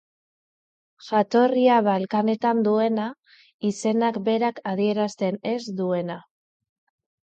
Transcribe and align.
Jatorria 1.07 1.75
Balkanetan 1.89 2.65
duena, 2.69 3.07
izenak 3.73 4.21
berak 4.33 4.67
adierazten 4.75 5.43
ez 5.55 5.59
duena. 5.85 6.23